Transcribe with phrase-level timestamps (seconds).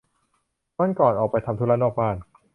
[0.79, 2.15] วันก่อนออกไปทำธุระนอกบ้าน